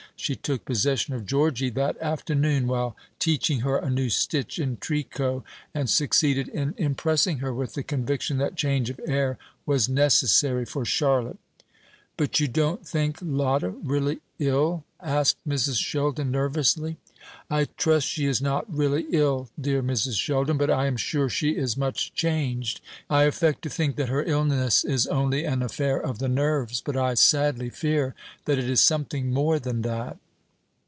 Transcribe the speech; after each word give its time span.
She 0.17 0.35
took 0.35 0.65
possession 0.65 1.15
of 1.15 1.25
Georgy 1.25 1.71
that 1.71 1.97
afternoon, 1.99 2.67
while 2.67 2.95
teaching 3.17 3.61
her 3.61 3.77
a 3.77 3.89
new 3.89 4.07
stitch 4.11 4.59
in 4.59 4.77
tricot, 4.77 5.41
and 5.73 5.89
succeeded 5.89 6.47
in 6.47 6.75
impressing 6.77 7.39
her 7.39 7.51
with 7.51 7.73
the 7.73 7.81
conviction 7.81 8.37
that 8.37 8.55
change 8.55 8.91
of 8.91 9.01
air 9.03 9.39
was 9.65 9.89
necessary 9.89 10.63
for 10.63 10.85
Charlotte. 10.85 11.39
"But 12.17 12.39
you 12.39 12.47
don't 12.47 12.87
think 12.87 13.17
Lotta 13.19 13.71
really 13.71 14.19
ill?" 14.37 14.83
asked 14.99 15.37
Mrs. 15.47 15.81
Sheldon, 15.83 16.29
nervously. 16.29 16.97
"I 17.49 17.65
trust 17.77 18.07
she 18.07 18.25
is 18.25 18.41
not 18.41 18.71
really 18.75 19.05
ill, 19.11 19.49
dear 19.59 19.81
Mrs. 19.83 20.19
Sheldon; 20.19 20.57
but 20.57 20.69
I 20.71 20.87
am 20.87 20.97
sure 20.97 21.29
she 21.29 21.51
is 21.51 21.77
much 21.77 22.13
changed. 22.13 22.79
In 22.79 22.83
talking 22.83 22.91
to 22.91 22.95
her, 22.95 23.15
I 23.15 23.23
affect 23.25 23.61
to 23.63 23.69
think 23.69 23.95
that 23.95 24.09
her 24.09 24.23
illness 24.23 24.83
is 24.83 25.05
only 25.07 25.45
an 25.45 25.61
affair 25.63 25.99
of 25.99 26.17
the 26.19 26.29
nerves; 26.29 26.81
but 26.81 26.97
I 26.97 27.13
sadly 27.13 27.69
fear 27.69 28.15
that 28.45 28.59
it 28.59 28.69
is 28.69 28.81
something 28.81 29.31
more 29.31 29.59
than 29.59 29.83
that." 29.83 30.17